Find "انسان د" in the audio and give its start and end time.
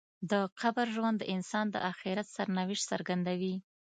1.35-1.75